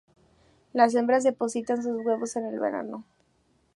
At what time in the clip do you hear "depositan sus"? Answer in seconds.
1.23-2.03